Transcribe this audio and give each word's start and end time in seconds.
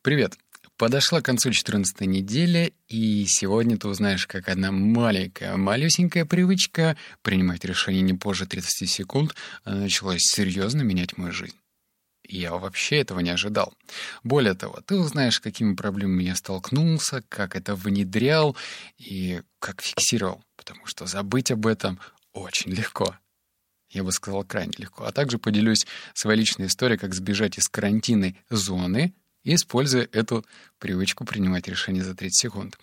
Привет! 0.00 0.38
Подошла 0.76 1.20
к 1.20 1.24
концу 1.24 1.50
14 1.50 2.02
недели, 2.02 2.72
и 2.86 3.26
сегодня 3.26 3.76
ты 3.76 3.88
узнаешь, 3.88 4.28
как 4.28 4.48
одна 4.48 4.70
маленькая, 4.70 5.56
малюсенькая 5.56 6.24
привычка 6.24 6.96
принимать 7.22 7.64
решения 7.64 8.00
не 8.00 8.14
позже 8.14 8.46
30 8.46 8.88
секунд 8.88 9.34
началась 9.64 10.20
серьезно 10.22 10.82
менять 10.82 11.18
мою 11.18 11.32
жизнь. 11.32 11.56
Я 12.22 12.52
вообще 12.52 12.98
этого 12.98 13.18
не 13.18 13.30
ожидал. 13.30 13.74
Более 14.22 14.54
того, 14.54 14.80
ты 14.86 14.94
узнаешь, 14.94 15.40
какими 15.40 15.74
проблемами 15.74 16.22
я 16.22 16.36
столкнулся, 16.36 17.24
как 17.28 17.56
это 17.56 17.74
внедрял 17.74 18.56
и 18.98 19.42
как 19.58 19.82
фиксировал, 19.82 20.44
потому 20.56 20.86
что 20.86 21.06
забыть 21.06 21.50
об 21.50 21.66
этом 21.66 21.98
очень 22.32 22.70
легко. 22.70 23.18
Я 23.90 24.04
бы 24.04 24.12
сказал, 24.12 24.44
крайне 24.44 24.74
легко. 24.78 25.06
А 25.06 25.12
также 25.12 25.38
поделюсь 25.38 25.88
своей 26.14 26.38
личной 26.38 26.66
историей, 26.66 26.98
как 26.98 27.14
сбежать 27.14 27.58
из 27.58 27.68
карантинной 27.68 28.36
зоны— 28.48 29.12
используя 29.54 30.08
эту 30.12 30.44
привычку 30.78 31.24
принимать 31.24 31.68
решения 31.68 32.04
за 32.04 32.14
30 32.14 32.34
секунд. 32.34 32.78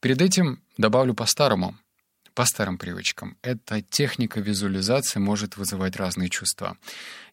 Перед 0.00 0.22
этим 0.22 0.62
добавлю 0.78 1.14
по-старому, 1.14 1.76
по 2.34 2.44
старым 2.44 2.78
привычкам. 2.78 3.36
Эта 3.42 3.82
техника 3.82 4.40
визуализации 4.40 5.18
может 5.18 5.56
вызывать 5.56 5.96
разные 5.96 6.30
чувства. 6.30 6.78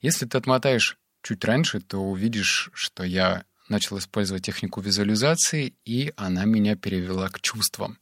Если 0.01 0.25
ты 0.25 0.37
отмотаешь 0.37 0.97
чуть 1.21 1.45
раньше, 1.45 1.79
то 1.79 1.99
увидишь, 1.99 2.69
что 2.73 3.03
я 3.03 3.45
начал 3.69 3.97
использовать 3.97 4.45
технику 4.45 4.81
визуализации, 4.81 5.75
и 5.85 6.13
она 6.17 6.45
меня 6.45 6.75
перевела 6.75 7.29
к 7.29 7.41
чувствам. 7.41 7.99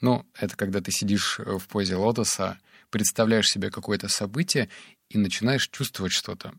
Ну, 0.00 0.26
это 0.34 0.56
когда 0.56 0.80
ты 0.80 0.90
сидишь 0.92 1.38
в 1.38 1.66
позе 1.68 1.96
лотоса, 1.96 2.58
представляешь 2.90 3.48
себе 3.48 3.70
какое-то 3.70 4.08
событие 4.08 4.68
и 5.08 5.18
начинаешь 5.18 5.68
чувствовать 5.68 6.12
что-то. 6.12 6.54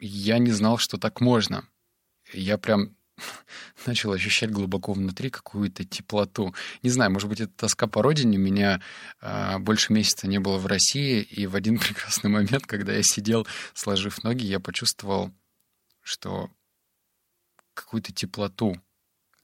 Я 0.00 0.38
не 0.38 0.52
знал, 0.52 0.78
что 0.78 0.96
так 0.96 1.20
можно 1.20 1.64
я 2.32 2.58
прям 2.58 2.96
начал 3.86 4.12
ощущать 4.12 4.50
глубоко 4.50 4.92
внутри 4.92 5.30
какую-то 5.30 5.84
теплоту. 5.84 6.54
Не 6.82 6.90
знаю, 6.90 7.10
может 7.10 7.28
быть, 7.28 7.40
это 7.40 7.52
тоска 7.54 7.86
по 7.86 8.02
родине. 8.02 8.38
Меня 8.38 8.80
э, 9.20 9.58
больше 9.58 9.92
месяца 9.92 10.26
не 10.26 10.38
было 10.38 10.58
в 10.58 10.66
России, 10.66 11.22
и 11.22 11.46
в 11.46 11.54
один 11.54 11.78
прекрасный 11.78 12.30
момент, 12.30 12.66
когда 12.66 12.92
я 12.92 13.02
сидел, 13.02 13.46
сложив 13.74 14.22
ноги, 14.24 14.44
я 14.44 14.60
почувствовал, 14.60 15.32
что 16.02 16.50
какую-то 17.74 18.12
теплоту. 18.12 18.80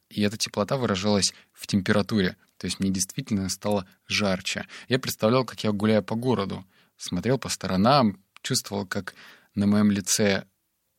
И 0.09 0.23
эта 0.23 0.37
теплота 0.37 0.77
выражалась 0.77 1.35
в 1.53 1.67
температуре. 1.67 2.37
То 2.57 2.67
есть 2.67 2.79
мне 2.81 2.91
действительно 2.91 3.49
стало 3.49 3.87
жарче. 4.07 4.67
Я 4.89 4.99
представлял, 4.99 5.45
как 5.45 5.65
я 5.65 5.73
гуляю 5.73 6.03
по 6.03 6.15
городу, 6.15 6.65
смотрел 6.97 7.39
по 7.39 7.49
сторонам, 7.49 8.23
чувствовал, 8.43 8.87
как 8.87 9.15
на 9.55 9.67
моем 9.67 9.91
лице 9.91 10.47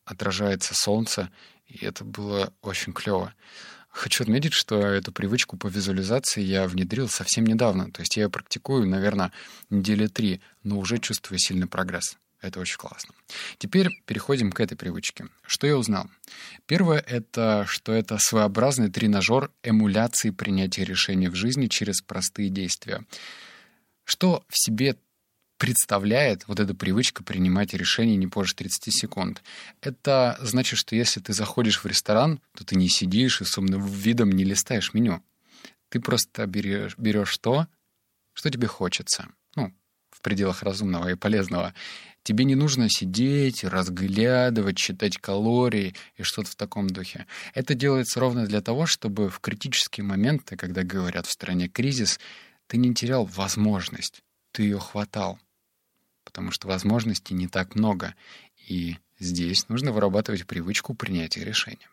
отражается 0.05 0.75
солнце, 0.75 1.31
и 1.67 1.85
это 1.85 2.03
было 2.03 2.53
очень 2.61 2.93
клево. 2.93 3.33
Хочу 3.89 4.23
отметить, 4.23 4.53
что 4.53 4.81
эту 4.81 5.13
привычку 5.13 5.57
по 5.57 5.67
визуализации 5.67 6.41
я 6.41 6.67
внедрил 6.67 7.07
совсем 7.07 7.45
недавно. 7.45 7.91
То 7.91 8.01
есть 8.01 8.17
я 8.17 8.23
ее 8.23 8.29
практикую, 8.29 8.87
наверное, 8.87 9.31
недели 9.69 10.07
три, 10.07 10.41
но 10.63 10.79
уже 10.79 10.97
чувствую 10.97 11.39
сильный 11.39 11.67
прогресс. 11.67 12.17
Это 12.41 12.59
очень 12.59 12.77
классно. 12.77 13.15
Теперь 13.57 13.87
переходим 14.05 14.51
к 14.51 14.59
этой 14.59 14.75
привычке. 14.75 15.27
Что 15.47 15.65
я 15.65 15.77
узнал? 15.77 16.09
Первое— 16.67 16.99
это, 17.07 17.65
что 17.67 17.93
это 17.93 18.17
своеобразный 18.19 18.91
тренажер 18.91 19.49
эмуляции 19.63 20.29
принятия 20.29 20.83
решений 20.83 21.29
в 21.29 21.35
жизни 21.35 21.67
через 21.67 22.01
простые 22.01 22.49
действия. 22.49 23.05
Что 24.03 24.43
в 24.49 24.59
себе 24.59 24.97
представляет 25.57 26.47
вот 26.47 26.59
эта 26.59 26.73
привычка 26.73 27.23
принимать 27.23 27.73
решения 27.73 28.15
не 28.15 28.27
позже 28.27 28.55
30 28.55 28.93
секунд. 28.93 29.43
Это 29.81 30.37
значит, 30.41 30.77
что 30.77 30.95
если 30.95 31.19
ты 31.19 31.33
заходишь 31.33 31.83
в 31.83 31.85
ресторан, 31.85 32.41
то 32.55 32.65
ты 32.65 32.75
не 32.75 32.89
сидишь 32.89 33.41
и 33.41 33.45
с 33.45 33.57
умным 33.57 33.85
видом 33.85 34.31
не 34.31 34.43
листаешь 34.43 34.93
меню. 34.93 35.23
Ты 35.89 35.99
просто 35.99 36.45
берешь, 36.45 36.97
берешь 36.97 37.37
то, 37.37 37.67
что 38.33 38.49
тебе 38.49 38.67
хочется. 38.67 39.27
Ну, 39.55 39.73
в 40.11 40.21
пределах 40.21 40.61
разумного 40.63 41.09
и 41.09 41.15
полезного. 41.15 41.73
Тебе 42.23 42.43
не 42.43 42.55
нужно 42.55 42.89
сидеть, 42.89 43.63
разглядывать, 43.63 44.77
читать 44.77 45.17
калории 45.17 45.95
и 46.17 46.23
что-то 46.23 46.49
в 46.49 46.55
таком 46.55 46.87
духе. 46.87 47.27
Это 47.53 47.75
делается 47.75 48.19
ровно 48.19 48.45
для 48.45 48.61
того, 48.61 48.87
чтобы 48.87 49.29
в 49.29 49.39
критические 49.39 50.03
моменты, 50.05 50.57
когда 50.57 50.83
говорят 50.83 51.27
в 51.27 51.31
стране 51.31 51.69
кризис, 51.69 52.19
ты 52.67 52.77
не 52.77 52.95
терял 52.95 53.25
возможность, 53.25 54.23
ты 54.51 54.63
ее 54.63 54.79
хватал 54.79 55.39
потому 56.25 56.51
что 56.51 56.67
возможностей 56.67 57.33
не 57.33 57.47
так 57.47 57.75
много, 57.75 58.15
и 58.67 58.97
здесь 59.19 59.69
нужно 59.69 59.93
вырабатывать 59.93 60.45
привычку 60.45 60.93
принятия 60.93 61.45
решения. 61.45 61.87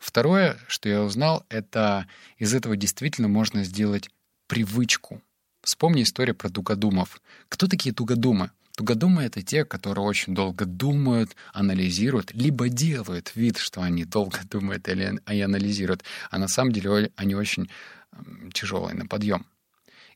Второе, 0.00 0.58
что 0.66 0.88
я 0.88 1.02
узнал, 1.02 1.44
это 1.50 2.06
из 2.38 2.54
этого 2.54 2.76
действительно 2.76 3.28
можно 3.28 3.64
сделать 3.64 4.08
привычку. 4.46 5.20
Вспомни 5.62 6.02
историю 6.02 6.34
про 6.34 6.48
тугодумов. 6.48 7.20
Кто 7.50 7.66
такие 7.66 7.94
тугодумы? 7.94 8.50
Тугодумы— 8.76 9.22
это 9.24 9.42
те, 9.42 9.64
которые 9.64 10.04
очень 10.04 10.34
долго 10.34 10.64
думают, 10.64 11.34
анализируют, 11.52 12.32
либо 12.32 12.68
делают 12.68 13.32
вид, 13.34 13.58
что 13.58 13.82
они 13.82 14.04
долго 14.04 14.38
думают 14.48 14.88
или 14.88 15.20
и 15.30 15.40
анализируют, 15.40 16.04
а 16.30 16.38
на 16.38 16.46
самом 16.46 16.72
деле 16.72 17.10
они 17.16 17.34
очень 17.34 17.68
тяжелые 18.54 18.94
на 18.94 19.06
подъем. 19.06 19.46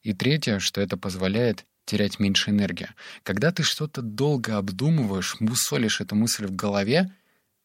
И 0.02 0.12
третье, 0.14 0.60
что 0.60 0.80
это 0.80 0.96
позволяет 0.96 1.66
терять 1.84 2.18
меньше 2.18 2.50
энергии. 2.50 2.90
Когда 3.22 3.52
ты 3.52 3.62
что-то 3.62 4.02
долго 4.02 4.56
обдумываешь, 4.56 5.36
мусолишь 5.40 6.00
эту 6.00 6.14
мысль 6.14 6.46
в 6.46 6.54
голове, 6.54 7.12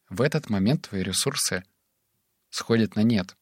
в 0.08 0.22
этот 0.22 0.50
момент 0.50 0.88
твои 0.88 1.02
ресурсы 1.02 1.64
сходят 2.50 2.96
на 2.96 3.00
нет. 3.00 3.36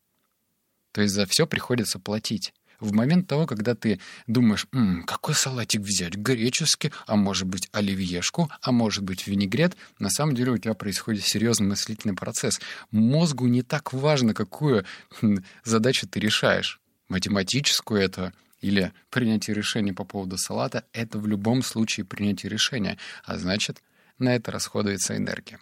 То 0.93 1.03
есть 1.03 1.15
за 1.15 1.27
все 1.27 1.47
приходится 1.47 1.99
платить. 1.99 2.53
В 2.81 2.93
момент 2.93 3.27
того, 3.27 3.47
когда 3.47 3.75
ты 3.75 4.01
думаешь, 4.27 4.67
М, 4.73 5.03
какой 5.05 5.35
салатик 5.35 5.81
взять, 5.81 6.15
греческий, 6.15 6.93
а 7.07 7.17
может 7.17 7.47
быть 7.47 7.69
оливьешку, 7.73 8.51
а 8.61 8.73
может 8.73 9.03
быть 9.03 9.27
винегрет, 9.27 9.77
на 9.99 10.11
самом 10.11 10.35
деле 10.35 10.53
у 10.53 10.59
тебя 10.59 10.75
происходит 10.75 11.25
серьезный 11.25 11.67
мыслительный 11.67 12.15
процесс. 12.15 12.61
Мозгу 12.91 13.47
не 13.47 13.63
так 13.63 13.93
важно, 13.93 14.35
какую 14.35 14.85
хм, 15.21 15.39
задачу 15.65 16.07
ты 16.07 16.21
решаешь. 16.21 16.81
Математическую 17.09 18.01
это 18.01 18.35
или 18.67 18.93
принятие 19.11 19.55
решения 19.55 19.93
по 19.93 20.05
поводу 20.05 20.37
салата— 20.37 20.85
это 20.93 21.19
в 21.19 21.27
любом 21.29 21.63
случае 21.63 22.05
принятие 22.05 22.51
решения, 22.51 22.99
а 23.25 23.39
значит, 23.39 23.81
на 24.19 24.35
это 24.35 24.51
расходуется 24.51 25.17
энергия. 25.17 25.61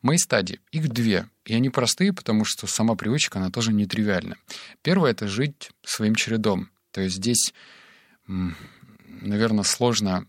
Мои 0.00 0.16
стадии, 0.16 0.60
их 0.70 0.88
две, 0.88 1.28
и 1.44 1.54
они 1.54 1.70
простые, 1.70 2.12
потому 2.12 2.44
что 2.44 2.68
сама 2.68 2.94
привычка, 2.94 3.40
она 3.40 3.50
тоже 3.50 3.72
нетривиальна. 3.72 4.36
Первое— 4.82 5.10
это 5.12 5.26
жить 5.26 5.70
своим 5.82 6.14
чередом. 6.14 6.70
То 6.92 7.00
есть 7.00 7.16
здесь, 7.16 7.52
наверное, 8.26 9.64
сложно 9.64 10.26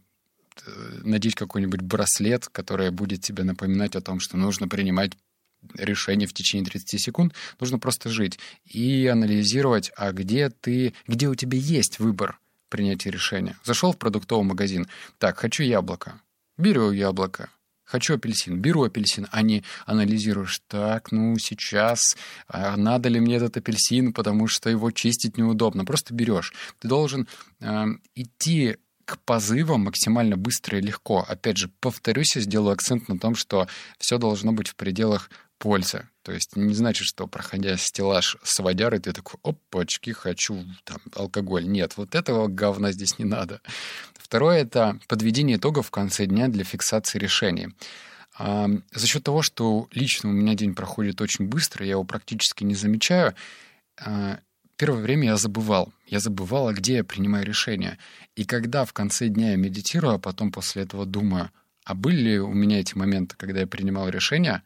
э, 0.66 1.00
надеть 1.04 1.36
какой-нибудь 1.36 1.82
браслет, 1.82 2.48
который 2.48 2.90
будет 2.90 3.22
тебе 3.22 3.44
напоминать 3.44 3.96
о 3.96 4.02
том, 4.02 4.20
что 4.20 4.38
нужно 4.38 4.68
принимать 4.68 5.12
решение 5.76 6.28
в 6.28 6.34
течение 6.34 6.66
30 6.66 7.02
секунд, 7.02 7.34
нужно 7.60 7.80
просто 7.80 8.10
жить 8.10 8.40
и 8.66 9.08
анализировать, 9.08 9.92
а 9.96 10.12
где 10.12 10.50
ты, 10.50 10.94
где 11.08 11.28
у 11.28 11.36
тебя 11.36 11.58
есть 11.58 12.00
выбор 12.00 12.40
принятия 12.70 13.12
решения. 13.12 13.58
Зашел 13.64 13.94
в 13.94 13.98
продуктовый 13.98 14.46
магазин. 14.46 14.88
Так, 15.18 15.40
хочу 15.40 15.64
яблоко. 15.64 16.22
Беру 16.58 16.92
яблоко. 16.92 17.50
Хочу 17.84 18.16
апельсин. 18.16 18.60
Беру 18.60 18.84
апельсин. 18.84 19.28
А 19.32 19.42
не 19.42 19.64
анализируешь. 19.86 20.60
Так, 20.68 21.12
ну 21.12 21.38
сейчас, 21.40 22.18
а 22.48 22.76
надо 22.76 23.08
ли 23.10 23.20
мне 23.20 23.38
этот 23.38 23.58
апельсин, 23.58 24.12
потому 24.12 24.48
что 24.48 24.70
его 24.70 24.92
чистить 24.92 25.38
неудобно. 25.38 25.86
Просто 25.86 26.14
берешь. 26.14 26.54
Ты 26.80 26.90
должен 26.90 27.28
э, 27.62 27.86
идти 28.16 28.78
к 29.06 29.18
позывам 29.20 29.86
максимально 29.86 30.36
быстро 30.36 30.80
и 30.80 30.82
легко. 30.82 31.26
Опять 31.26 31.56
же, 31.56 31.72
повторюсь, 31.80 32.36
я 32.36 32.42
сделаю 32.42 32.74
акцент 32.74 33.08
на 33.08 33.18
том, 33.18 33.36
что 33.36 33.70
все 34.00 34.18
должно 34.18 34.52
быть 34.52 34.68
в 34.68 34.76
пределах 34.76 35.30
польза. 35.58 36.10
То 36.24 36.32
есть 36.32 36.56
не 36.56 36.74
значит, 36.74 37.08
что 37.08 37.28
проходя 37.28 37.78
стеллаж 37.78 38.38
с 38.44 38.60
водярой, 38.60 39.00
ты 39.00 39.14
такой, 39.14 39.40
опачки, 39.44 40.12
хочу 40.12 40.66
там, 40.84 40.98
алкоголь. 41.16 41.68
Нет, 41.68 41.98
вот 41.98 42.16
этого 42.16 42.48
говна 42.48 42.92
здесь 42.92 43.18
не 43.18 43.26
надо. 43.26 43.62
Второе— 44.16 44.58
это 44.62 45.00
подведение 45.08 45.58
итогов 45.58 45.88
в 45.88 45.92
конце 45.92 46.26
дня 46.26 46.48
для 46.48 46.64
фиксации 46.64 47.18
решений. 47.18 47.70
За 48.38 49.08
счет 49.08 49.24
того, 49.24 49.42
что 49.42 49.88
лично 49.92 50.30
у 50.30 50.34
меня 50.34 50.54
день 50.54 50.76
проходит 50.76 51.22
очень 51.22 51.48
быстро, 51.48 51.86
я 51.86 51.94
его 51.94 52.04
практически 52.04 52.64
не 52.64 52.76
замечаю, 52.76 53.34
а, 54.00 54.40
первое 54.76 55.02
время 55.02 55.30
я 55.30 55.38
забывал. 55.38 55.92
Я 56.06 56.20
забывал, 56.20 56.68
а 56.68 56.74
где 56.74 56.98
я 56.98 57.04
принимаю 57.04 57.46
решения. 57.46 57.98
И 58.36 58.46
когда 58.46 58.86
в 58.86 58.94
конце 58.94 59.28
дня 59.28 59.52
я 59.52 59.56
медитирую, 59.58 60.16
а 60.16 60.20
потом 60.20 60.52
после 60.52 60.84
этого 60.84 61.06
думаю, 61.06 61.50
а 61.84 61.96
были 61.96 62.22
ли 62.22 62.40
у 62.40 62.54
меня 62.54 62.80
эти 62.80 62.96
моменты, 62.96 63.36
когда 63.38 63.62
я 63.62 63.68
принимал 63.68 64.10
решения, 64.10 64.62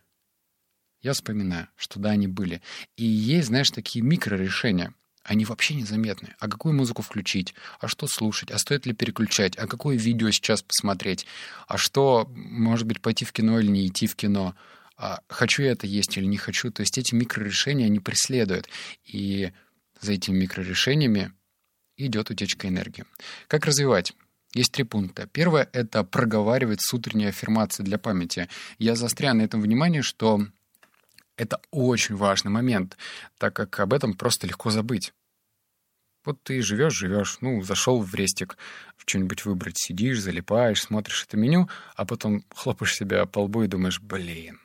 я 1.01 1.13
вспоминаю, 1.13 1.67
что 1.75 1.99
да, 1.99 2.11
они 2.11 2.27
были. 2.27 2.61
И 2.97 3.05
есть, 3.05 3.47
знаешь, 3.47 3.71
такие 3.71 4.03
микрорешения. 4.03 4.93
Они 5.23 5.45
вообще 5.45 5.75
незаметны. 5.75 6.35
А 6.39 6.47
какую 6.47 6.73
музыку 6.73 7.03
включить? 7.03 7.53
А 7.79 7.87
что 7.87 8.07
слушать? 8.07 8.49
А 8.49 8.57
стоит 8.57 8.87
ли 8.87 8.93
переключать? 8.93 9.55
А 9.57 9.67
какое 9.67 9.95
видео 9.95 10.31
сейчас 10.31 10.63
посмотреть? 10.63 11.27
А 11.67 11.77
что, 11.77 12.27
может 12.33 12.87
быть, 12.87 13.01
пойти 13.01 13.23
в 13.23 13.31
кино 13.31 13.59
или 13.59 13.67
не 13.67 13.87
идти 13.87 14.07
в 14.07 14.15
кино? 14.15 14.55
а, 15.01 15.19
хочу 15.27 15.63
я 15.63 15.71
это 15.71 15.87
есть 15.87 16.15
или 16.15 16.25
не 16.25 16.37
хочу. 16.37 16.71
То 16.71 16.81
есть 16.81 16.97
эти 16.97 17.15
микрорешения 17.15 17.87
они 17.87 17.99
преследуют. 17.99 18.69
И 19.03 19.51
за 19.99 20.13
этими 20.13 20.37
микрорешениями 20.37 21.33
идет 21.97 22.29
утечка 22.29 22.67
энергии. 22.67 23.05
Как 23.47 23.65
развивать? 23.65 24.13
Есть 24.53 24.73
три 24.73 24.83
пункта. 24.83 25.27
Первое— 25.27 25.67
это 25.73 26.03
проговаривать 26.03 26.81
с 26.81 26.93
утренней 26.93 27.27
аффирмацией 27.27 27.85
для 27.85 27.97
памяти. 27.97 28.47
Я 28.77 28.95
застряю 28.95 29.35
на 29.37 29.41
этом 29.41 29.61
внимание, 29.61 30.03
что 30.03 30.45
это 31.37 31.61
очень 31.71 32.15
важный 32.15 32.51
момент, 32.51 32.97
так 33.37 33.55
как 33.55 33.79
об 33.79 33.93
этом 33.93 34.13
просто 34.13 34.47
легко 34.47 34.69
забыть. 34.69 35.13
Вот 36.23 36.41
ты 36.43 36.61
живешь, 36.61 36.93
живешь, 36.93 37.37
ну, 37.41 37.63
зашел 37.63 37.99
в 37.99 38.13
рестик, 38.13 38.57
в 38.95 39.09
что-нибудь 39.09 39.43
выбрать, 39.45 39.79
сидишь, 39.79 40.21
залипаешь, 40.21 40.83
смотришь 40.83 41.25
это 41.27 41.35
меню, 41.35 41.67
а 41.95 42.05
потом 42.05 42.43
хлопаешь 42.53 42.95
себя 42.95 43.25
по 43.25 43.39
лбу 43.39 43.63
и 43.63 43.67
думаешь, 43.67 43.99
блин, 43.99 44.59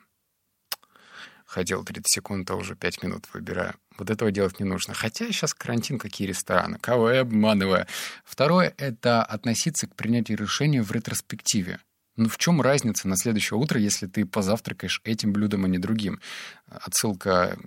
ходил 1.47 1.83
30 1.83 2.07
секунд, 2.07 2.51
а 2.51 2.55
уже 2.55 2.75
5 2.75 3.03
минут 3.03 3.27
выбираю. 3.33 3.73
Вот 3.97 4.11
этого 4.11 4.31
делать 4.31 4.59
не 4.59 4.65
нужно. 4.65 4.93
Хотя 4.93 5.25
сейчас 5.27 5.55
карантин, 5.55 5.97
какие 5.97 6.27
рестораны, 6.27 6.77
кого 6.77 7.09
я 7.09 7.21
обманываю. 7.21 7.87
Второе— 8.23 8.75
это 8.77 9.23
относиться 9.23 9.87
к 9.87 9.95
принятию 9.95 10.37
решения 10.37 10.83
в 10.83 10.91
ретроспективе. 10.91 11.79
Ну 12.17 12.27
в 12.27 12.37
чем 12.37 12.61
разница 12.61 13.07
на 13.07 13.15
следующее 13.15 13.59
утро, 13.59 13.79
если 13.79 14.07
ты 14.07 14.25
позавтракаешь 14.25 15.01
этим 15.03 15.31
блюдом, 15.31 15.65
а 15.65 15.67
не 15.67 15.77
другим? 15.77 16.19
Отсылка 16.67 17.57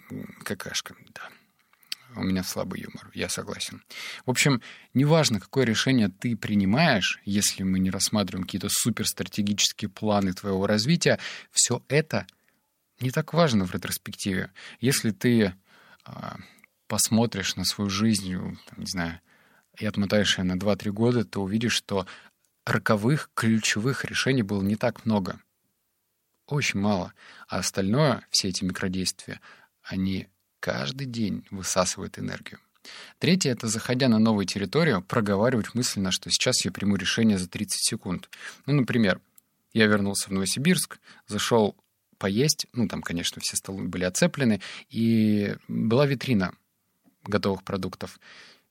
какашка, 0.44 0.94
да. 1.14 1.29
У 2.17 2.25
меня 2.25 2.43
слабый 2.43 2.81
юмор, 2.81 3.08
я 3.14 3.29
согласен. 3.29 3.85
В 4.26 4.31
общем, 4.31 4.61
неважно, 4.94 5.38
какое 5.38 5.64
решение 5.64 6.08
ты 6.08 6.37
принимаешь, 6.37 7.20
если 7.25 7.62
мы 7.62 7.79
не 7.79 7.91
рассматриваем 7.91 8.44
какие-то 8.44 8.69
суперстратегические 8.69 9.88
планы 9.88 10.32
твоего 10.32 10.67
развития, 10.67 11.20
все 11.53 11.85
это 11.87 12.26
не 12.99 13.12
так 13.12 13.32
важно 13.32 13.64
в 13.64 13.73
ретроспективе. 13.73 14.50
Если 14.81 15.12
ты 15.12 15.55
а, 16.05 16.37
посмотришь 16.88 17.55
на 17.55 17.64
свою 17.64 17.88
жизнь, 17.88 18.35
там, 18.67 18.79
не 18.79 18.87
знаю, 18.87 19.20
и 19.79 19.87
отмотаешь 19.87 20.37
ее 20.37 20.44
на 20.44 20.56
2-3 20.56 20.91
года, 20.91 21.25
то 21.25 21.43
увидишь, 21.43 21.75
что 21.75 22.06
роковых, 22.65 23.31
ключевых 23.35 24.05
решений 24.05 24.43
было 24.43 24.62
не 24.62 24.77
так 24.77 25.05
много. 25.05 25.41
Очень 26.47 26.81
мало. 26.81 27.15
А 27.49 27.59
остальное, 27.59 28.27
все 28.31 28.49
эти 28.49 28.65
микродействия, 28.65 29.41
они 29.83 30.29
каждый 30.59 31.07
день 31.07 31.47
высасывают 31.51 32.19
энергию. 32.19 32.61
Третье— 33.19 33.51
это, 33.53 33.69
заходя 33.69 34.09
на 34.09 34.19
новую 34.19 34.47
территорию, 34.47 35.03
проговаривать 35.03 35.75
мысленно, 35.75 36.11
что 36.11 36.31
сейчас 36.31 36.65
я 36.65 36.73
приму 36.73 36.97
решение 36.97 37.39
за 37.39 37.49
30 37.49 37.85
секунд. 37.85 38.31
Ну, 38.67 38.75
например, 38.75 39.21
я 39.73 39.87
вернулся 39.87 40.29
в 40.29 40.33
Новосибирск, 40.33 40.99
зашел 41.27 41.77
поесть, 42.19 42.67
ну, 42.73 42.89
там, 42.89 43.03
конечно, 43.03 43.41
все 43.41 43.56
столы 43.56 43.85
были 43.85 44.05
оцеплены, 44.05 44.61
и 44.89 45.56
была 45.69 46.06
витрина 46.06 46.55
готовых 47.25 47.63
продуктов. 47.65 48.19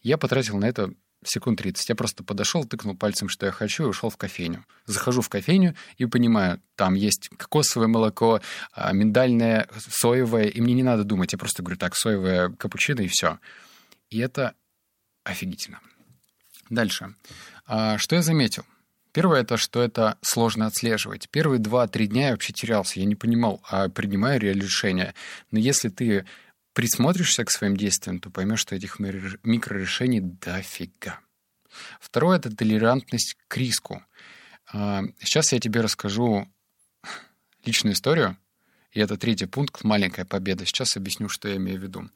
Я 0.01 0.17
потратил 0.17 0.57
на 0.57 0.65
это 0.65 0.93
секунд 1.23 1.59
30. 1.59 1.89
Я 1.89 1.95
просто 1.95 2.23
подошел, 2.23 2.63
тыкнул 2.63 2.95
пальцем, 2.95 3.29
что 3.29 3.45
я 3.45 3.51
хочу, 3.51 3.85
и 3.85 3.87
ушел 3.87 4.09
в 4.09 4.17
кофейню. 4.17 4.65
Захожу 4.85 5.21
в 5.21 5.29
кофейню 5.29 5.75
и 5.97 6.05
понимаю, 6.05 6.61
там 6.75 6.93
есть 6.93 7.29
кокосовое 7.37 7.87
молоко, 7.87 8.41
а, 8.71 8.93
миндальное, 8.93 9.67
соевое, 9.77 10.47
и 10.47 10.61
мне 10.61 10.73
не 10.73 10.83
надо 10.83 11.03
думать. 11.03 11.33
Я 11.33 11.37
просто 11.37 11.63
говорю, 11.63 11.77
так, 11.77 11.95
соевое 11.95 12.49
капучино, 12.49 13.01
и 13.01 13.07
все. 13.07 13.39
И 14.09 14.19
это 14.19 14.55
офигительно. 15.23 15.79
Дальше. 16.69 17.13
А, 17.65 17.97
что 17.97 18.15
я 18.15 18.21
заметил? 18.21 18.65
Первое, 19.11 19.41
это 19.41 19.57
что 19.57 19.81
это 19.81 20.17
сложно 20.21 20.67
отслеживать. 20.67 21.29
Первые 21.29 21.59
два-три 21.59 22.07
дня 22.07 22.27
я 22.27 22.31
вообще 22.31 22.53
терялся, 22.53 22.99
я 22.99 23.05
не 23.05 23.15
понимал, 23.15 23.61
а 23.67 23.89
принимаю 23.89 24.39
ли 24.39 24.53
решение. 24.53 25.15
Но 25.51 25.57
если 25.57 25.89
ты 25.89 26.25
присмотришься 26.73 27.43
к 27.45 27.51
своим 27.51 27.75
действиям, 27.75 28.19
то 28.19 28.29
поймешь, 28.29 28.59
что 28.59 28.75
этих 28.75 28.99
микрорешений 28.99 30.19
дофига. 30.19 31.19
Второе— 31.99 32.37
это 32.39 32.55
толерантность 32.55 33.37
к 33.47 33.57
риску. 33.57 34.03
А, 34.71 35.03
сейчас 35.19 35.51
я 35.53 35.59
тебе 35.59 35.81
расскажу 35.81 36.47
личную 37.65 37.93
историю, 37.93 38.37
и 38.91 38.99
это 38.99 39.17
третий 39.17 39.45
пункт— 39.45 39.83
маленькая 39.83 40.25
победа. 40.25 40.65
Сейчас 40.65 40.97
объясню, 40.97 41.29
что 41.29 41.47
я 41.47 41.57
имею 41.57 41.79
в 41.79 41.83
виду. 41.83 42.09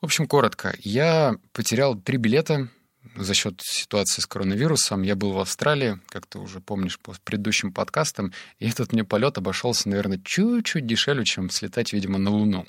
В 0.00 0.04
общем, 0.04 0.26
коротко. 0.26 0.74
Я 0.80 1.36
потерял 1.52 1.98
три 1.98 2.18
билета 2.18 2.68
за 3.16 3.34
счет 3.34 3.60
ситуации 3.62 4.20
с 4.20 4.26
коронавирусом. 4.26 5.02
Я 5.02 5.16
был 5.16 5.32
в 5.32 5.38
Австралии, 5.38 6.00
как 6.08 6.26
ты 6.26 6.38
уже 6.38 6.60
помнишь 6.60 6.98
по 6.98 7.14
предыдущим 7.24 7.72
подкастам, 7.72 8.32
и 8.58 8.68
этот 8.68 8.92
мне 8.92 9.04
полет 9.04 9.38
обошелся, 9.38 9.88
наверное, 9.88 10.20
чуть-чуть 10.24 10.86
дешевле, 10.86 11.24
чем 11.24 11.50
слетать, 11.50 11.92
видимо, 11.92 12.18
на 12.18 12.30
Луну 12.30 12.66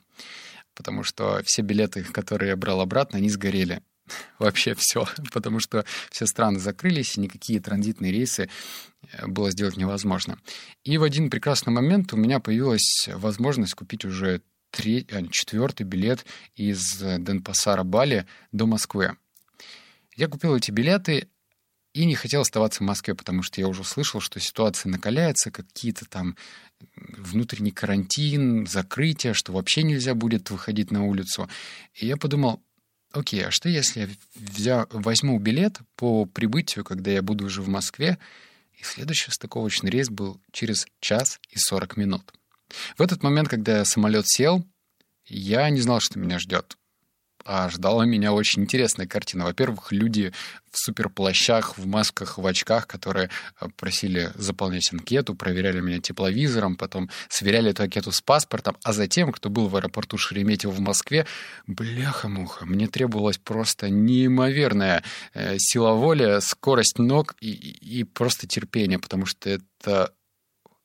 потому 0.75 1.03
что 1.03 1.41
все 1.45 1.61
билеты, 1.61 2.03
которые 2.03 2.49
я 2.49 2.55
брал 2.55 2.81
обратно, 2.81 3.17
они 3.17 3.29
сгорели. 3.29 3.81
Вообще 4.39 4.75
все, 4.75 5.07
потому 5.33 5.59
что 5.59 5.85
все 6.11 6.25
страны 6.25 6.59
закрылись, 6.59 7.17
и 7.17 7.21
никакие 7.21 7.59
транзитные 7.59 8.11
рейсы 8.11 8.49
э, 9.11 9.27
было 9.27 9.51
сделать 9.51 9.77
невозможно. 9.77 10.37
И 10.83 10.97
в 10.97 11.03
один 11.03 11.29
прекрасный 11.29 11.73
момент 11.73 12.13
у 12.13 12.17
меня 12.17 12.39
появилась 12.39 13.09
возможность 13.13 13.73
купить 13.73 14.05
уже 14.05 14.41
а, 14.77 15.27
четвертый 15.31 15.83
билет 15.83 16.25
из 16.55 16.97
Денпасара 16.97 17.83
Бали 17.83 18.25
до 18.51 18.65
Москвы. 18.65 19.15
Я 20.15 20.27
купил 20.27 20.55
эти 20.55 20.71
билеты, 20.71 21.29
и 21.95 22.03
не 22.03 22.15
хотел 22.15 22.41
оставаться 22.41 22.83
в 22.83 22.85
Москве, 22.85 23.15
потому 23.15 23.41
что 23.41 23.61
я 23.61 23.69
уже 23.69 23.85
слышал, 23.85 24.19
что 24.19 24.37
ситуация 24.41 24.89
накаляется, 24.89 25.49
какие-то 25.49 26.03
там 26.03 26.35
внутренний 26.97 27.71
карантин, 27.71 28.67
закрытие, 28.67 29.33
что 29.33 29.53
вообще 29.53 29.81
нельзя 29.81 30.13
будет 30.13 30.49
выходить 30.49 30.91
на 30.91 31.05
улицу. 31.05 31.49
И 31.93 32.05
я 32.05 32.17
подумал, 32.17 32.61
окей, 33.13 33.45
а 33.45 33.51
что 33.51 33.69
если 33.69 34.01
я 34.01 34.09
взя... 34.35 34.87
возьму 34.91 35.39
билет 35.39 35.79
по 35.95 36.25
прибытию, 36.25 36.83
когда 36.83 37.11
я 37.11 37.21
буду 37.21 37.45
уже 37.45 37.61
в 37.61 37.69
Москве, 37.69 38.17
и 38.73 38.83
следующий 38.83 39.31
стыковочный 39.31 39.89
рейс 39.89 40.09
был 40.09 40.41
через 40.51 40.85
час 40.99 41.39
и 41.49 41.57
40 41.57 41.95
минут. 41.95 42.33
В 42.97 43.01
этот 43.01 43.23
момент, 43.23 43.47
когда 43.47 43.85
самолет 43.85 44.27
сел, 44.27 44.67
я 45.27 45.69
не 45.69 45.79
знал, 45.79 46.01
что 46.01 46.19
меня 46.19 46.39
ждет 46.39 46.77
а 47.45 47.69
ждала 47.69 48.05
меня 48.05 48.33
очень 48.33 48.63
интересная 48.63 49.05
картина. 49.05 49.45
Во-первых, 49.45 49.91
люди 49.91 50.33
в 50.71 50.77
суперплащах, 50.79 51.77
в 51.77 51.85
масках, 51.85 52.37
в 52.37 52.45
очках, 52.45 52.87
которые 52.87 53.29
э, 53.61 53.67
просили 53.77 54.31
заполнять 54.35 54.91
анкету, 54.91 55.35
проверяли 55.35 55.79
меня 55.79 55.99
тепловизором, 55.99 56.75
потом 56.75 57.09
сверяли 57.29 57.69
эту 57.69 57.83
анкету 57.83 58.11
с 58.11 58.19
паспортом, 58.19 58.75
а 58.83 58.91
затем, 58.93 59.31
кто 59.31 59.49
был 59.49 59.67
в 59.67 59.75
аэропорту 59.75 60.17
Шереметьево 60.17 60.71
в 60.71 60.79
Москве, 60.79 61.27
бляха-муха, 61.67 62.65
мне 62.65 62.87
требовалась 62.87 63.37
просто 63.37 63.89
неимоверная 63.89 65.03
э, 65.33 65.57
сила 65.59 65.91
воли, 65.91 66.39
скорость 66.41 66.97
ног 66.97 67.35
и, 67.39 67.51
и 67.51 68.03
просто 68.03 68.47
терпение, 68.47 68.99
потому 68.99 69.25
что 69.27 69.49
это 69.51 70.11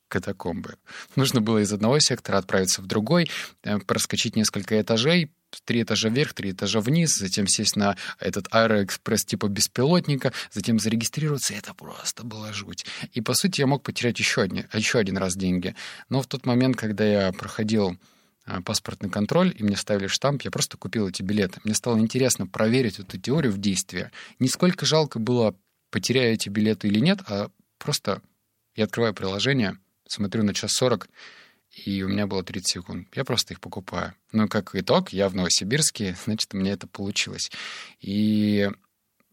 катакомбы. 0.09 0.77
Нужно 1.17 1.41
было 1.41 1.59
из 1.59 1.73
одного 1.73 2.01
сектора 2.01 2.37
отправиться 2.37 2.83
в 2.83 2.87
другой, 2.87 3.31
э, 3.63 3.79
проскочить 3.79 4.37
несколько 4.37 4.79
этажей, 4.81 5.31
три 5.65 5.83
этажа 5.83 6.09
вверх, 6.09 6.33
три 6.33 6.53
этажа 6.53 6.81
вниз, 6.81 7.17
затем 7.17 7.47
сесть 7.47 7.77
на 7.77 7.97
этот 8.19 8.47
аэроэкспресс 8.51 9.25
типа 9.25 9.49
беспилотника, 9.49 10.33
затем 10.53 10.79
зарегистрироваться. 10.79 11.55
Это 11.55 11.75
просто 11.75 12.25
была 12.25 12.53
жуть. 12.53 12.87
И, 13.13 13.21
по 13.21 13.35
сути, 13.35 13.61
я 13.61 13.67
мог 13.67 13.83
потерять 13.83 14.19
еще 14.19 14.43
один, 14.43 14.67
еще 14.73 14.99
один 14.99 15.17
раз 15.19 15.35
деньги. 15.37 15.75
Но 16.09 16.23
в 16.23 16.27
тот 16.27 16.47
момент, 16.47 16.77
когда 16.77 17.05
я 17.05 17.33
проходил 17.33 17.99
а, 18.47 18.63
паспортный 18.63 19.11
контроль, 19.11 19.55
и 19.57 19.63
мне 19.63 19.77
ставили 19.77 20.07
штамп, 20.07 20.43
я 20.43 20.51
просто 20.51 20.77
купил 20.77 21.09
эти 21.09 21.23
билеты. 21.23 21.61
Мне 21.65 21.75
стало 21.75 21.99
интересно 21.99 22.47
проверить 22.47 22.99
эту 22.99 23.19
теорию 23.19 23.53
в 23.53 23.59
действии. 23.59 24.11
Нисколько 24.39 24.87
жалко 24.87 25.19
было, 25.19 25.55
потеряю 25.91 26.35
эти 26.35 26.49
билеты 26.49 26.89
или 26.89 27.01
нет, 27.01 27.21
а 27.27 27.51
просто 27.79 28.23
я 28.77 28.85
открываю 28.85 29.15
приложение, 29.15 29.79
смотрю 30.09 30.43
на 30.43 30.55
час 30.55 30.73
сорок, 30.73 31.09
и 31.71 32.03
у 32.03 32.09
меня 32.09 32.27
было 32.27 32.43
30 32.43 32.69
секунд. 32.69 33.09
Я 33.15 33.25
просто 33.25 33.55
их 33.55 33.61
покупаю. 33.61 34.15
Ну, 34.33 34.49
как 34.49 34.75
итог, 34.75 35.13
я 35.13 35.29
в 35.29 35.35
Новосибирске, 35.35 36.17
значит, 36.25 36.53
у 36.55 36.57
меня 36.57 36.73
это 36.73 36.87
получилось. 36.87 37.51
И 38.01 38.69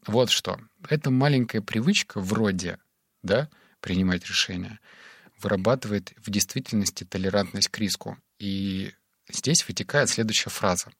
вот 0.06 0.30
что. 0.30 0.60
Эта 0.88 1.10
маленькая 1.10 1.62
привычка 1.62 2.20
вроде, 2.20 2.80
да, 3.24 3.50
принимать 3.82 4.26
решения, 4.28 4.80
вырабатывает 5.40 6.14
в 6.18 6.30
действительности 6.30 7.04
толерантность 7.04 7.70
к 7.70 7.80
риску. 7.80 8.18
И 8.40 8.94
здесь 9.30 9.68
вытекает 9.68 10.10
следующая 10.10 10.50
фраза. 10.50 10.92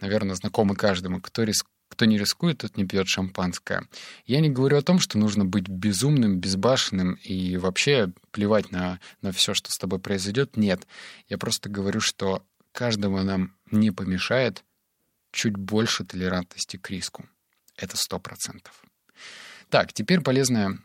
Наверное, 0.00 0.34
знакомый 0.34 0.76
каждому. 0.76 1.20
Кто, 1.20 1.44
риск, 1.44 1.66
кто 1.90 2.06
не 2.06 2.16
рискует, 2.16 2.58
тот 2.58 2.76
не 2.76 2.86
пьет 2.86 3.08
шампанское. 3.08 3.86
Я 4.24 4.40
не 4.40 4.48
говорю 4.48 4.78
о 4.78 4.82
том, 4.82 5.00
что 5.00 5.18
нужно 5.18 5.44
быть 5.44 5.68
безумным, 5.68 6.38
безбашенным 6.38 7.14
и 7.14 7.56
вообще 7.56 8.10
плевать 8.30 8.70
на, 8.70 9.00
на 9.20 9.32
все, 9.32 9.52
что 9.52 9.70
с 9.70 9.76
тобой 9.76 9.98
произойдет. 9.98 10.56
Нет. 10.56 10.86
Я 11.28 11.36
просто 11.36 11.68
говорю, 11.68 12.00
что 12.00 12.42
каждому 12.72 13.22
нам 13.22 13.54
не 13.70 13.90
помешает 13.90 14.64
чуть 15.32 15.56
больше 15.56 16.04
толерантности 16.04 16.76
к 16.76 16.88
риску. 16.90 17.26
Это 17.76 17.96
сто 17.96 18.18
процентов. 18.18 18.82
Так, 19.68 19.92
теперь 19.92 20.20
полезная 20.20 20.78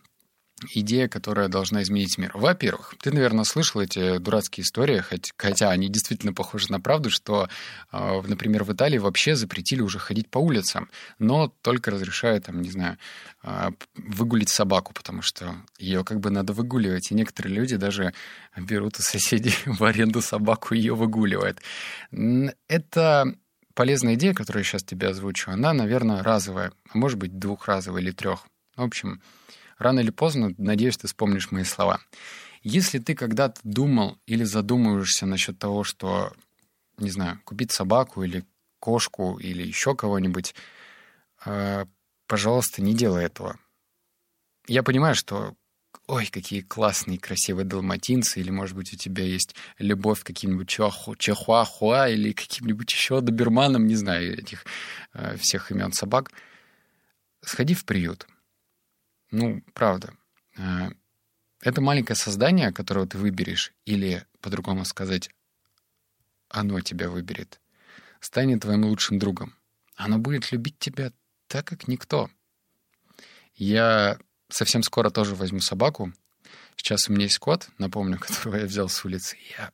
идея, 0.72 1.08
которая 1.08 1.48
должна 1.48 1.84
изменить 1.84 2.18
мир. 2.18 2.32
Во-первых, 2.34 2.96
ты, 3.02 3.12
наверное, 3.12 3.44
слышал 3.44 3.82
эти 3.82 4.18
дурацкие 4.20 4.64
истории, 4.64 5.04
хотя 5.38 5.70
они 5.70 5.90
действительно 5.90 6.34
похожи 6.34 6.72
на 6.72 6.80
правду, 6.80 7.10
что, 7.10 7.50
а, 7.92 8.22
например, 8.22 8.64
в 8.64 8.74
Италии 8.74 8.98
вообще 8.98 9.36
запретили 9.36 9.82
уже 9.82 10.00
ходить 10.00 10.30
по 10.30 10.38
улицам, 10.38 10.90
но 11.20 11.54
только 11.62 11.92
разрешают, 11.92 12.46
там, 12.46 12.62
не 12.62 12.70
знаю, 12.70 12.98
а, 13.44 13.72
выгулить 13.96 14.50
собаку, 14.50 14.94
потому 14.94 15.22
что 15.22 15.56
ее 15.78 16.04
как 16.04 16.20
бы 16.20 16.30
надо 16.30 16.54
выгуливать. 16.54 17.12
И 17.12 17.16
некоторые 17.16 17.54
люди 17.54 17.76
даже 17.76 18.14
берут 18.56 18.98
у 18.98 19.02
соседей 19.02 19.56
в 19.66 19.84
аренду 19.84 20.22
собаку 20.22 20.74
и 20.74 20.78
ее 20.78 20.96
выгуливают. 20.96 21.60
Это 22.68 23.36
полезная 23.74 24.16
идея, 24.16 24.34
которую 24.34 24.64
я 24.64 24.68
сейчас 24.68 24.84
тебе 24.84 25.10
озвучу, 25.10 25.52
она, 25.52 25.74
наверное, 25.74 26.24
разовая, 26.24 26.72
может 26.94 27.20
быть, 27.20 27.38
двухразовая 27.38 28.02
или 28.02 28.12
трех. 28.12 28.48
В 28.78 28.84
общем, 28.84 29.22
Рано 29.78 30.00
или 30.00 30.10
поздно, 30.10 30.54
надеюсь, 30.58 30.98
ты 30.98 31.08
вспомнишь 31.08 31.52
мои 31.52 31.64
слова. 31.64 32.00
Если 32.64 33.00
ты 33.00 33.14
когда-то 33.14 33.60
думал 33.64 34.18
или 34.26 34.44
задумываешься 34.44 35.26
насчет 35.26 35.60
того, 35.60 35.84
что, 35.84 36.34
не 36.98 37.12
знаю, 37.12 37.40
купить 37.44 37.72
собаку 37.72 38.24
или 38.24 38.46
кошку 38.80 39.38
или 39.38 39.64
еще 39.64 39.96
кого-нибудь, 39.96 40.56
э, 41.46 41.86
пожалуйста, 42.28 42.82
не 42.82 42.94
делай 42.94 43.26
этого. 43.26 43.60
Я 44.68 44.82
понимаю, 44.82 45.16
что 45.16 45.56
ой, 46.08 46.28
какие 46.28 46.62
классные, 46.62 47.20
красивые 47.20 47.66
далматинцы, 47.66 48.40
или, 48.40 48.50
может 48.50 48.76
быть, 48.76 48.94
у 48.94 48.98
тебя 48.98 49.24
есть 49.24 49.56
любовь 49.80 50.22
к 50.22 50.28
каким-нибудь 50.28 50.70
чихуахуа 50.70 52.10
или 52.10 52.32
каким-нибудь 52.32 52.92
еще 52.92 53.22
доберманам, 53.22 53.88
не 53.88 53.96
знаю, 53.96 54.38
этих 54.38 54.66
э, 55.14 55.38
всех 55.38 55.72
имен 55.72 55.94
собак. 55.94 56.32
Сходи 57.42 57.74
в 57.74 57.86
приют. 57.86 58.28
Ну, 59.32 59.62
правда. 59.74 60.14
Э, 60.58 60.90
это 61.62 61.82
маленькое 61.82 62.16
создание, 62.16 62.72
которого 62.72 63.08
ты 63.08 63.18
выберешь, 63.18 63.74
или, 63.86 64.26
по-другому 64.42 64.86
сказать, 64.86 65.30
оно 66.50 66.80
тебя 66.82 67.10
выберет, 67.10 67.60
станет 68.20 68.62
твоим 68.62 68.86
лучшим 68.86 69.20
другом. 69.20 69.56
Оно 69.96 70.20
будет 70.20 70.52
любить 70.52 70.78
тебя 70.78 71.12
так, 71.48 71.66
как 71.66 71.88
никто. 71.88 72.30
Я 73.56 74.20
совсем 74.50 74.84
скоро 74.84 75.10
тоже 75.10 75.36
возьму 75.36 75.60
собаку. 75.60 76.14
Сейчас 76.76 77.10
у 77.10 77.14
меня 77.14 77.24
есть 77.24 77.40
кот, 77.40 77.70
напомню, 77.78 78.20
которого 78.20 78.58
я 78.58 78.66
взял 78.66 78.90
с 78.90 79.04
улицы. 79.06 79.38
Я 79.58 79.72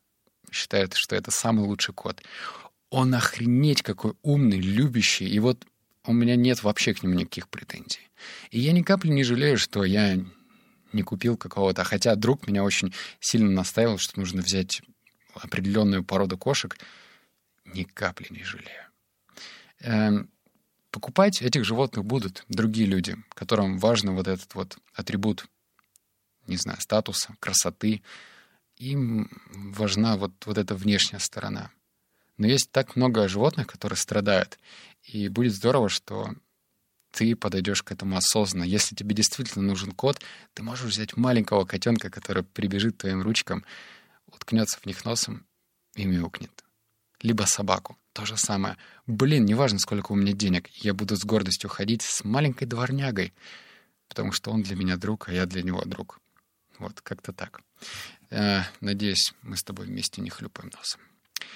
считаю, 0.51 0.89
что 0.93 1.15
это 1.15 1.31
самый 1.31 1.65
лучший 1.65 1.93
кот. 1.93 2.21
Он 2.89 3.15
охренеть 3.15 3.81
какой 3.83 4.13
умный, 4.21 4.59
любящий. 4.59 5.27
И 5.27 5.39
вот 5.39 5.65
у 6.05 6.13
меня 6.13 6.35
нет 6.35 6.63
вообще 6.63 6.93
к 6.93 7.03
нему 7.03 7.13
никаких 7.15 7.47
претензий. 7.49 8.09
И 8.49 8.59
я 8.59 8.71
ни 8.71 8.81
капли 8.81 9.09
не 9.09 9.23
жалею, 9.23 9.57
что 9.57 9.83
я 9.83 10.19
не 10.93 11.03
купил 11.03 11.37
какого-то. 11.37 11.83
Хотя 11.83 12.15
друг 12.15 12.47
меня 12.47 12.63
очень 12.63 12.93
сильно 13.19 13.49
настаивал, 13.49 13.97
что 13.97 14.19
нужно 14.19 14.41
взять 14.41 14.81
определенную 15.35 16.03
породу 16.03 16.37
кошек. 16.37 16.77
Ни 17.65 17.83
капли 17.83 18.27
не 18.29 18.43
жалею. 18.43 18.85
Эм, 19.79 20.29
покупать 20.91 21.41
этих 21.41 21.63
животных 21.65 22.05
будут 22.05 22.43
другие 22.49 22.87
люди, 22.87 23.15
которым 23.29 23.77
важен 23.77 24.13
вот 24.15 24.27
этот 24.27 24.53
вот 24.55 24.77
атрибут, 24.93 25.45
не 26.47 26.57
знаю, 26.57 26.81
статуса, 26.81 27.35
красоты. 27.39 28.01
Им 28.77 29.29
важна 29.53 30.17
вот, 30.17 30.33
вот 30.45 30.57
эта 30.57 30.75
внешняя 30.75 31.19
сторона. 31.19 31.71
Но 32.37 32.47
есть 32.47 32.71
так 32.71 32.95
много 32.95 33.27
животных, 33.27 33.67
которые 33.67 33.97
страдают. 33.97 34.57
И 35.03 35.27
будет 35.29 35.53
здорово, 35.53 35.89
что 35.89 36.29
ты 37.11 37.35
подойдешь 37.35 37.83
к 37.83 37.91
этому 37.91 38.17
осознанно. 38.17 38.63
Если 38.63 38.95
тебе 38.95 39.15
действительно 39.15 39.63
нужен 39.63 39.91
кот, 39.91 40.21
ты 40.53 40.63
можешь 40.63 40.91
взять 40.93 41.17
маленького 41.17 41.65
котенка, 41.65 42.09
который 42.09 42.43
прибежит 42.43 42.95
к 42.95 43.01
твоим 43.01 43.21
ручкам, 43.21 43.65
уткнется 44.27 44.79
в 44.79 44.85
них 44.85 45.03
носом 45.05 45.45
и 45.95 46.05
мяукнет. 46.05 46.63
Либо 47.21 47.43
собаку. 47.43 47.97
То 48.13 48.25
же 48.25 48.35
самое. 48.35 48.77
Блин, 49.07 49.45
неважно, 49.45 49.79
сколько 49.79 50.11
у 50.11 50.15
меня 50.15 50.33
денег, 50.33 50.67
я 50.69 50.93
буду 50.93 51.15
с 51.15 51.23
гордостью 51.23 51.69
ходить 51.69 52.01
с 52.01 52.23
маленькой 52.23 52.65
дворнягой, 52.65 53.33
потому 54.07 54.31
что 54.31 54.51
он 54.51 54.63
для 54.63 54.75
меня 54.75 54.97
друг, 54.97 55.29
а 55.29 55.33
я 55.33 55.45
для 55.45 55.63
него 55.63 55.83
друг. 55.85 56.19
Вот, 56.79 56.99
как-то 57.01 57.31
так. 57.31 57.61
Э, 58.31 58.63
надеюсь, 58.81 59.33
мы 59.43 59.55
с 59.55 59.63
тобой 59.63 59.85
вместе 59.85 60.21
не 60.21 60.29
хлюпаем 60.29 60.71
носом. 60.75 60.99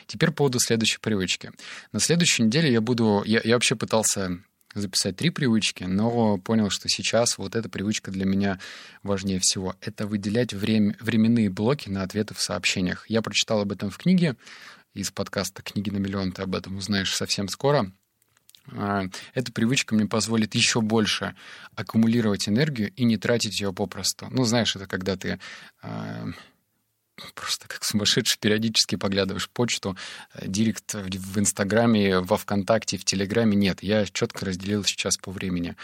Теперь 0.08 0.30
по 0.30 0.38
поводу 0.38 0.60
следующей 0.60 1.00
привычки. 1.00 1.52
На 1.92 2.00
следующей 2.00 2.44
неделе 2.44 2.72
я 2.72 2.82
буду... 2.82 3.24
Я, 3.26 3.42
я 3.44 3.56
вообще 3.56 3.76
пытался 3.76 4.40
записать 4.76 5.16
три 5.16 5.30
привычки, 5.30 5.86
но 5.86 6.38
понял, 6.38 6.70
что 6.70 6.90
сейчас 6.90 7.38
вот 7.38 7.56
эта 7.56 7.70
привычка 7.70 8.12
для 8.12 8.26
меня 8.26 8.60
важнее 9.04 9.40
всего. 9.40 9.76
Это 9.82 10.06
выделять 10.06 10.54
время, 10.54 10.96
временные 11.00 11.50
блоки 11.50 11.90
на 11.90 12.04
ответы 12.04 12.34
в 12.34 12.42
сообщениях. 12.42 13.06
Я 13.10 13.22
прочитал 13.22 13.62
об 13.62 13.72
этом 13.72 13.90
в 13.90 13.98
книге 13.98 14.36
из 14.94 15.12
подкаста 15.12 15.62
«Книги 15.62 15.90
на 15.90 15.98
миллион», 15.98 16.32
ты 16.32 16.42
об 16.42 16.56
этом 16.56 16.78
узнаешь 16.78 17.14
совсем 17.14 17.48
скоро. 17.48 17.92
А, 18.72 19.06
эта 19.34 19.52
привычка 19.52 19.96
мне 19.96 20.08
позволит 20.08 20.56
еще 20.56 20.82
больше 20.82 21.36
аккумулировать 21.76 22.48
энергию 22.50 22.92
и 22.96 23.04
не 23.04 23.18
тратить 23.18 23.60
ее 23.60 23.74
попросту. 23.74 24.28
Ну, 24.32 24.44
знаешь, 24.44 24.76
это 24.76 24.88
когда 24.88 25.16
ты 25.16 25.40
а, 25.82 26.28
просто 27.34 27.68
как 27.68 27.84
сумасшедший 27.84 28.38
периодически 28.40 28.96
поглядываешь 28.96 29.50
почту, 29.50 29.98
э, 30.34 30.48
директ 30.48 30.94
в 30.94 31.40
Инстаграме, 31.40 32.20
во 32.20 32.38
Вконтакте, 32.38 32.98
в 32.98 33.06
Телеграме. 33.06 33.56
Нет, 33.56 33.84
я 33.84 34.06
четко 34.06 34.46
разделил 34.46 34.84
сейчас 34.84 35.18
по 35.18 35.32
времени. 35.32 35.76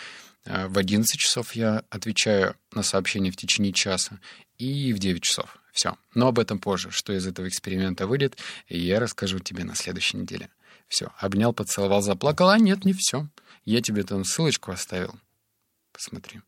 Э, 0.46 0.68
в 0.68 0.78
11 0.78 1.20
часов 1.20 1.54
я 1.54 1.84
отвечаю 1.90 2.56
на 2.74 2.84
сообщения 2.84 3.32
в 3.32 3.38
течение 3.38 3.74
часа 3.74 4.20
и 4.58 4.94
в 4.94 5.00
9 5.00 5.24
часов. 5.24 5.58
Все. 5.72 5.98
Но 6.14 6.28
об 6.28 6.40
этом 6.40 6.60
позже. 6.60 6.92
Что 6.92 7.14
из 7.14 7.26
этого 7.26 7.48
эксперимента 7.48 8.08
выйдет, 8.08 8.38
я 8.68 9.00
расскажу 9.00 9.40
тебе 9.40 9.64
на 9.64 9.76
следующей 9.76 10.18
неделе. 10.18 10.50
Все. 10.88 11.12
Обнял, 11.18 11.54
поцеловал, 11.54 12.02
заплакал. 12.02 12.50
А 12.50 12.60
нет, 12.60 12.84
не 12.84 12.94
все. 12.94 13.28
Я 13.64 13.82
тебе 13.82 14.04
там 14.04 14.26
ссылочку 14.26 14.72
оставил. 14.72 15.16
Посмотри 15.94 16.42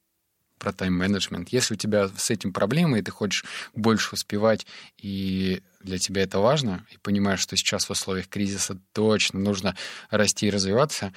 про 0.64 0.72
тайм-менеджмент. 0.72 1.50
Если 1.50 1.74
у 1.74 1.78
тебя 1.78 2.08
с 2.08 2.30
этим 2.30 2.54
проблемы, 2.54 3.00
и 3.00 3.02
ты 3.02 3.12
хочешь 3.12 3.44
больше 3.76 4.16
успевать, 4.16 4.66
и 4.98 5.62
для 5.82 5.98
тебя 5.98 6.24
это 6.24 6.40
важно, 6.40 6.86
и 6.92 6.98
понимаешь, 6.98 7.42
что 7.42 7.58
сейчас 7.58 7.86
в 7.86 7.92
условиях 7.92 8.30
кризиса 8.30 8.80
точно 8.94 9.40
нужно 9.40 9.76
расти 10.10 10.48
и 10.48 10.50
развиваться, 10.50 11.12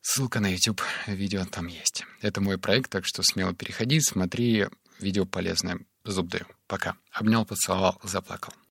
ссылка 0.00 0.38
на 0.38 0.52
YouTube, 0.52 0.82
видео 1.08 1.44
там 1.44 1.66
есть. 1.66 2.04
Это 2.22 2.40
мой 2.40 2.58
проект, 2.58 2.90
так 2.90 3.04
что 3.04 3.24
смело 3.24 3.52
переходи, 3.54 4.00
смотри, 4.00 4.66
видео 5.00 5.26
полезное. 5.26 5.80
Зуб 6.04 6.28
даю. 6.28 6.46
Пока. 6.68 6.94
Обнял, 7.12 7.44
поцеловал, 7.44 8.00
заплакал. 8.04 8.54